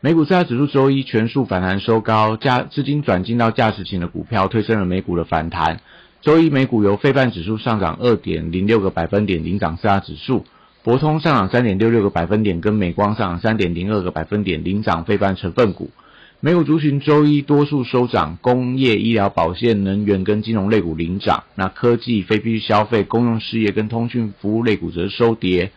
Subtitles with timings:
[0.00, 5.80] 美股四大指数周一全数反弹收高，价资金转进到价值型的股票，推升了美股的反弹。
[6.22, 10.44] 周一美股由费半指数上涨二点零六个百分点领涨四大指数，
[10.84, 15.90] 博通上涨三点六六个百分点，跟美光上涨三点零二个百分点领涨费半成分股。
[16.38, 25.72] 美股族群周一多数收涨，工业、医疗、保健、能源跟金融类股领涨，那科技、非必需消费、公用事业跟通讯服务类股则收跌。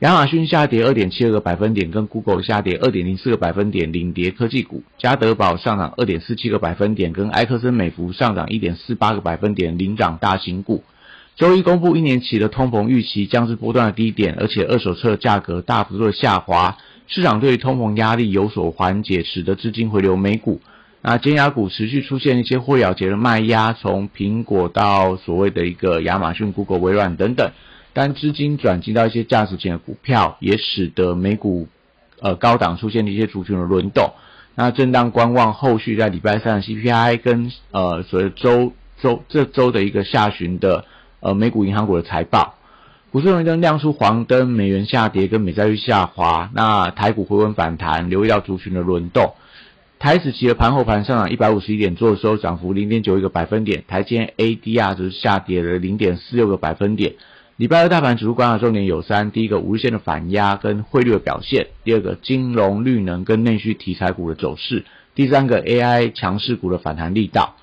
[0.00, 4.82] 亚马逊下跌二点七二个百分点，跟 Google 下跌二点零四个百分点，领跌科技股。
[4.98, 10.84] 加德宝上涨二点四七个百分点，跟埃克森美孚上涨一点四八个百分点，领涨大型股。
[11.36, 20.60] 周一公布一年期的通膨预期将是波段的低点，而且二手车价格大幅度的下滑，市场对通膨压力有所缓解，使得资金回流美股。
[21.00, 27.50] 那尖牙股持续出现一些获利了结的卖压，从苹果到所谓的一个亚马逊、Google、微软等等。
[27.96, 31.66] 但资金转进到一些价值型的股票，也使得美股
[32.20, 34.12] 呃高档出现了一些族群的轮动。
[34.54, 40.84] 那震荡观望，后续在礼拜三的 CPI 跟呃所谓周周这周的一个下旬的
[41.20, 42.56] 呃美股银行股的财报，
[43.10, 46.50] 股市红绿灯亮出黄灯，美元下跌跟美债率下滑。
[46.52, 49.32] 那台股回稳反弹，留意到族群的轮动。
[49.98, 53.84] 台指期的盘后盘上涨一百五十一点，做收涨幅零点九一个百分点。
[53.88, 57.14] 台积 ADR 则是下跌了零点四六个百分点。
[57.56, 64.82] 礼拜二大盘指数观察重点有三：第一个，五日线的反压跟汇率的表现；第二个，金融、绿能跟内需题材股的走势；
[65.14, 67.56] 第三个，AI 强势股的反弹力道。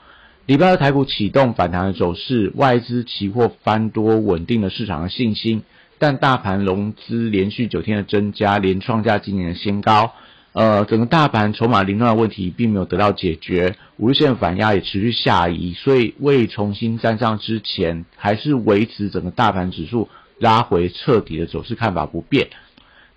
[0.47, 5.61] 礼拜二台股启动反弹的走势，外资期货翻多，稳定了市场的信心，
[5.99, 10.11] 但大盘融资连续九天的增加，连创下今年的新高。
[10.53, 22.49] 呃，整个大盘筹码凌乱的问题并没有得到解决，五日线反压也持续下移，所以未重新站上之前，还是维持整个大盘指数拉回彻底的走势看法不变。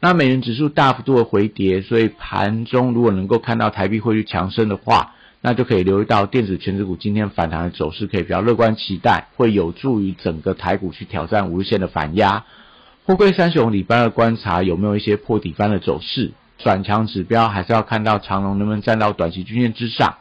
[0.01, 12.45] 那美元指数大幅度的回跌，所以盘中如果能够看到台币汇率强升的话，那就可以留意到电子全指股今天反弹的走势，可以比较乐观期待，会有助于整个台股去挑战五日线的反压。
[13.05, 16.33] 货柜三雄礼拜二观察有没有一些破底翻的走势。
[16.59, 20.17] 转强指标还是要看到长龙能不能站到短期均线之上。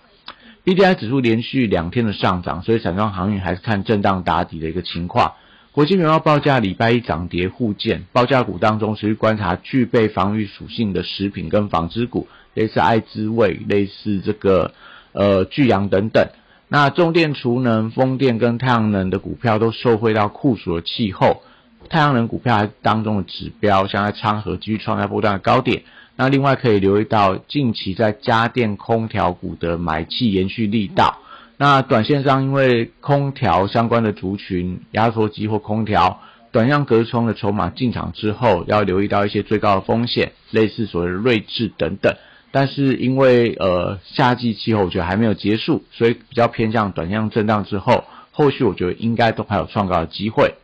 [0.63, 5.33] B D I 指数连续两天的上涨，所以散装航运还是看震荡打底的一个情况。
[5.71, 14.73] 国际原油报价礼拜一涨跌互见，报价股当中持续观察具备防御属性的食品跟纺织股，类似爱滋味、类似这个
[15.11, 16.29] 呃巨阳等等。
[16.67, 21.43] 那重电、储能、风电跟太阳能的股票都受惠到酷暑的气候，
[21.89, 25.83] 太阳能股票还当中的指标，像在昌河继续创下波段的高点。
[26.17, 31.17] 那另外可以留意到，近期在家电空调股的买气延续力道。
[31.57, 42.15] 那短线上，因为空调相关的族群、压缩机或空调短量隔冲的筹码进场之后，要留意到一些最高的风险，类似所谓的睿智等等。
[42.51, 50.55] 但是因为呃夏季气候我觉得还没有结束，所以比较偏向短量震荡之后，后续我觉得应该都还有创高的机会。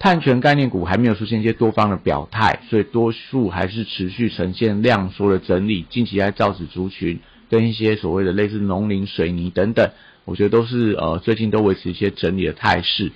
[0.00, 5.84] 碳权概念股还没有出现一些多方的表态，所以多数还是持续呈现量缩的整理。
[5.90, 9.90] 近期在造纸族群跟一些所谓的类似农林水泥等等，
[10.24, 13.12] 我觉得都是呃最近都维持一些整理的态势。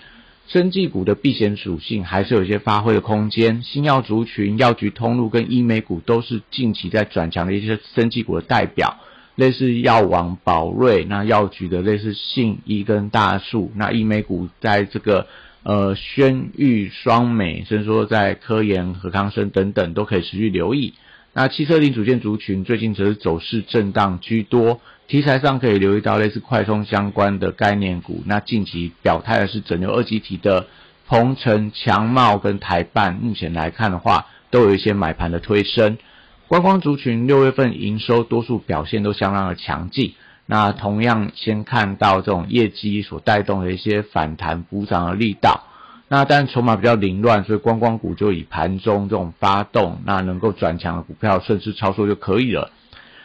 [0.47, 3.63] 生技股的避险属性还是有一些发挥的空间。
[3.63, 8.99] 新药族群、药局通路跟医美股都是近期在转强的一些生技股的代表，
[9.37, 15.27] 类似药王宝瑞，那药局的类似信医跟大树，那医美股在这个。
[15.65, 20.93] 呃，轩玉双美，甚至说在科研、和康生等等，都可以持续留意。
[21.33, 28.23] 那汽车零组件族群最近则是走势震荡居多，题材上可以留意到类似快充相关的概念股。
[28.27, 30.67] 那近期表态的是整流二级体的
[31.09, 35.97] 鹏程、强茂跟台办，目前来看的话，都有一些买盘的推升。
[36.47, 40.13] 观光族群六月份营收多数表现都相当的强劲。
[40.47, 45.63] 那同样先看到这种业绩所带动的一些反弹补涨的力道，
[46.09, 52.71] 那但筹码比较凌乱，所以观光股就以盘中这种发动，那能够转强的股票顺势操作就可以了。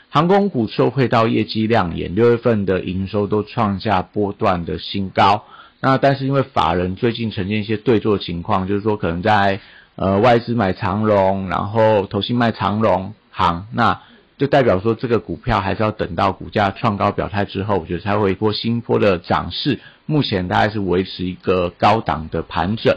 [0.10, 5.44] 航空股受惠到业绩亮眼，六月份的营收都创下波段的新高。
[5.82, 9.60] 那但是因为法人最近呈现一些对坐情况，就是说可能在
[9.98, 14.00] 呃外资买长龙，然后投信卖长龙行那。
[14.40, 19.80] 就代表说这个股票还是要等到股价创高表态之后，我觉得才会一波新波的涨势。
[20.06, 22.96] 目前大概是维持一个高档的盘整。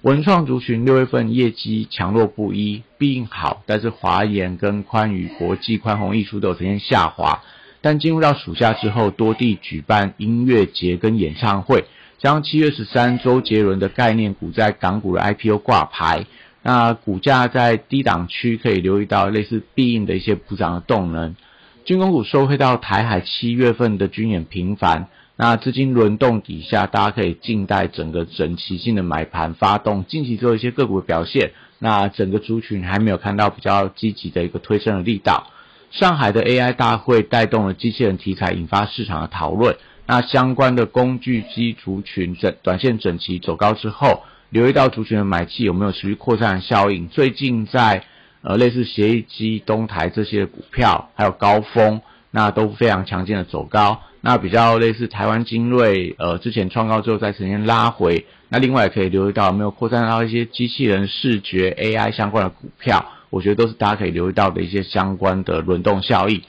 [0.00, 7.42] 文创族群六月份业绩强弱不一，必应好，但是华研跟宽宇国际宽宏艺术都有呈现下滑。
[7.82, 11.84] 但进入到暑假之后，多地举办音乐节跟演唱会，
[12.18, 16.24] 将七月十三周杰伦的概念股在港股的 IPO 挂牌。
[16.62, 21.36] 那股价在低档区可以留意到类似必应的一些补涨的动能，
[21.84, 35.46] 军工股收回到台海七月份的军演频繁，那资金轮动底下，大家可以静待整个整齐性的买盘发动，近期做一些个股的表现，那整个族群还没有看到比较积极的一个推升的力道。
[35.90, 39.76] 上海的 AI 大会带动了机器人题材，引发市场的讨论，
[40.06, 44.24] 那相关的工具机族群整短线整齐走高之后。
[44.50, 47.08] 留意到族群的买气有没有持续扩散的效应？
[47.08, 48.04] 最近在
[48.40, 52.00] 呃类似协议机、东台这些股票，还有高峰，
[52.30, 54.00] 那都非常强劲的走高。
[54.22, 58.24] 那比较类似台湾精锐，呃之前创高之后再呈现拉回。
[58.48, 66.40] 那另外也可以留意到有没有扩散到一些机器人视觉 AI 相关的股票，我觉得都是大家可以留意到的一些相关的轮动效应。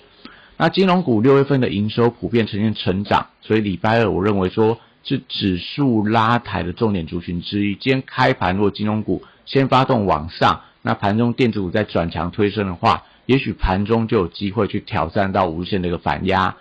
[0.55, 4.79] 那金融股六月份的营收普遍呈现成长，所以礼拜二我认为说。
[5.03, 7.75] 是指数拉抬的重点族群之一。
[7.75, 16.55] 今天开盘，如果金融股先发动往上，那盘中电子股再转强推升的话，也许盘中就有机会去挑战到无限的一个反压。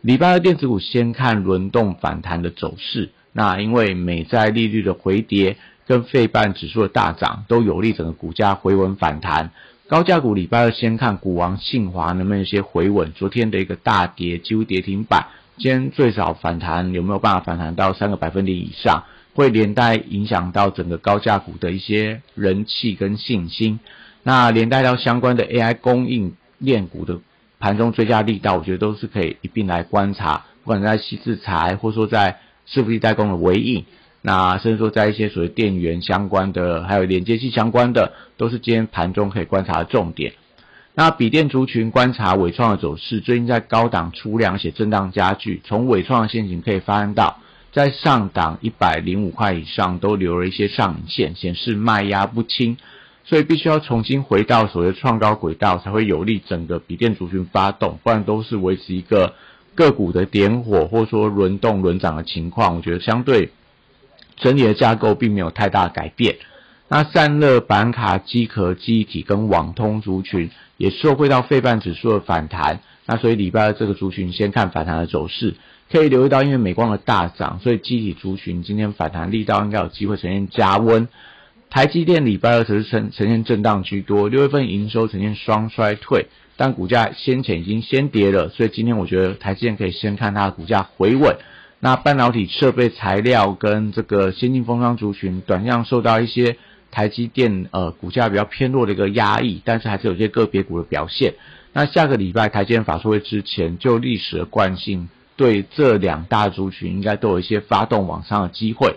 [0.00, 3.10] 礼拜二电子股先看轮动反弹的走势。
[3.32, 5.56] 那因为美债利率的回跌
[5.86, 9.50] 跟费半指数的大涨，都有利整个股价回稳反弹。
[9.88, 15.26] 高价股礼拜二先看股王信华能不能有些回稳，昨天的一个大跌几乎跌停板。
[15.58, 19.02] 今天最少反弹有没有办法反弹到三个百分点以上？
[19.34, 23.80] 会连带影响到整个高价股的一些人气跟信心。
[24.22, 27.20] 那连带到相关的 AI 供应链股的
[27.58, 30.44] 盘中追加力道，我觉得都是可以一并来观察。
[30.62, 32.38] 不管在西制材，或说在
[32.68, 33.84] 伺服器代工的微影，
[34.22, 40.34] 那甚至说在一些所谓电源相关的，还有连接器相关的，都是今天盘中可以观察的重点。
[40.98, 45.62] 那笔电族群观察伟创的走势，最近在高档出量且震荡加剧。
[45.64, 47.38] 从伟创的线型可以发现到，
[47.72, 52.78] 在上档一百零五块以上都留了一些上影线，显示卖压不轻，
[53.24, 59.36] 所以必须要重新回到所谓创高轨道，才会有利整个笔电族群发动，不然都是维持一个
[59.76, 62.74] 个股的点火或者说轮动轮涨的情况。
[62.74, 63.52] 我觉得相对
[64.34, 66.38] 整体的架构并没有太大改变。
[66.90, 75.54] 那散热板卡、机壳、记忆体跟网通族群也受惠到费半指数的反弹，那所以礼拜二这个族群先看反弹的走势，
[75.92, 81.08] 可以留意到，因为美光的大涨，所以机体族群今天反弹力道应该有机会呈现加温。
[81.68, 91.36] 台积电礼拜二则是呈呈现震荡居多，六月份营收呈现双衰退，但股价先前已经先跌了，所以今天我觉得台积电可以先看它的股价回稳。
[91.80, 96.56] 那半导体设备材料跟这个先进封装族群，短量受到一些。
[96.90, 101.34] 台积电呃股价比较偏弱的一个压抑，但是还是有些个别股的表现。
[101.72, 108.96] 那下个礼拜台积电法说会之前，就历史的惯性，对这两大族群应该都有一些发动往上的机会。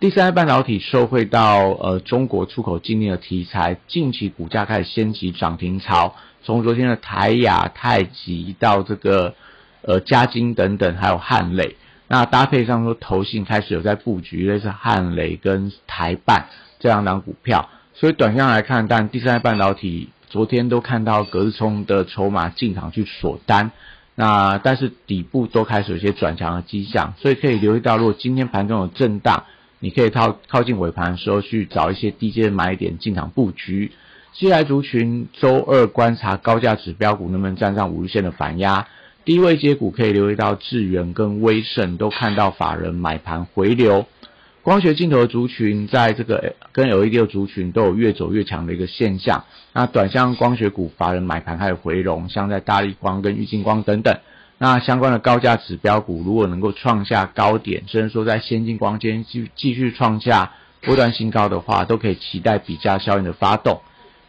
[0.00, 6.16] 第三代半导体受惠到呃中国出口禁令的题材，近期股价开始掀起涨停潮。
[6.42, 9.36] 从昨天的台亚、太极到这个
[9.82, 11.76] 呃嘉金等等，还有汉磊，
[12.12, 16.44] 那搭配上说投信开始有在布局，类似汉磊跟台办。
[16.78, 23.70] 这两档股票，所以短线来看，但第三代半导体昨天都看到隔日冲的筹码进场去锁单，
[24.14, 29.44] 那但是底部都开始有些转强的迹象，所以可以留意到，如果今天盘中有震荡，
[29.78, 33.90] 你可以靠靠近尾盘的时候去找一些低阶买点进场布局。
[34.34, 38.86] 西来族群周二观察高价指标股能不能站上五日线的反压，
[39.24, 44.06] 低位接股可以留意到智源跟威盛都看到法人买盘回流。
[44.62, 49.44] 光学镜头的族群，在这个跟 LED 的族群都有越走越强的一个现象。
[49.72, 54.18] 那短向光学股法人买盘开始回笼，像在大力光跟玉晶光等等。
[54.58, 63.80] 那相关的高价指标股，如果能够创下高点，甚至说在先进光间继继续创下波段新高的话，都可以期待比价效应的发动。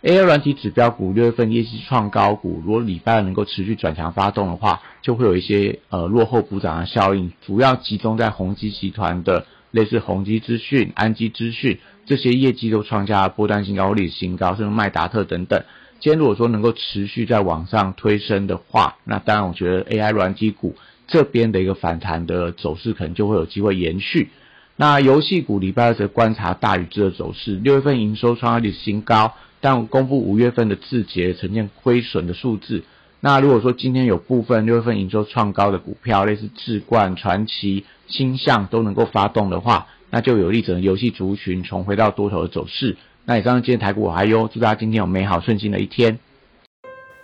[0.03, 9.45] AI 软体指标股六月份业绩创高股，如果礼拜二能够持续转强发动的话，就会有一些呃落后补涨的效应，主要集中在宏基集团的。
[9.71, 15.63] 类似宏基资讯、安基资讯这些业绩都创下波段新高、历史新高，甚至麦达特等等。
[15.99, 20.75] 今天如果说能够持续在往上推升的话，那当然我觉得 AI 软体股
[21.07, 24.29] 这边的一个反弹的走势可能就会有机会延续。
[24.75, 29.33] 那游戏股礼拜二则观察大宇智的走势，六月份营收创下历史新高，
[29.63, 32.83] 但公布五月份的字节呈现亏损的数字，
[33.21, 42.97] 那如果说今天有部分六月份营收创高的股票，类似智冠、传奇、星象都能够发动的话，那就有利整个游戏族群重回到多头的走势。
[43.23, 46.19] 那以上今天台股我还优，祝大家今天有美好顺心的一天。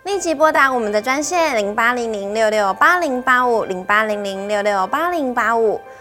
[0.06, 5.78] 立即拨打我们的专线零八零零六六八零八五零八零零六六八零八五。